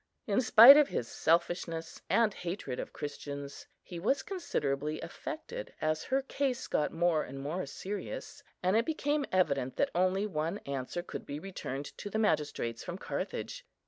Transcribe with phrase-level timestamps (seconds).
[0.25, 6.23] In spite of his selfishness and hatred of Christians, he was considerably affected as her
[6.23, 11.27] case got more and more serious, and it became evident that only one answer could
[11.27, 13.63] be returned to the magistrates from Carthage.